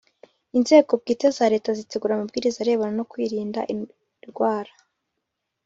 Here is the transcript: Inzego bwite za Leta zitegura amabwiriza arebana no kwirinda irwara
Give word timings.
Inzego 0.57 0.91
bwite 1.01 1.25
za 1.37 1.45
Leta 1.53 1.69
zitegura 1.79 2.11
amabwiriza 2.13 2.57
arebana 2.61 2.93
no 2.99 3.07
kwirinda 3.11 3.59
irwara 4.23 4.73